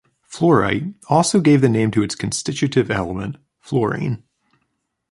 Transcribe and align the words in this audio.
Fluorite 0.27 0.95
also 1.09 1.39
gave 1.39 1.61
the 1.61 1.69
name 1.69 1.91
to 1.91 2.01
its 2.01 2.15
constitutive 2.15 2.89
element 2.89 3.35
fluorine. 3.59 4.23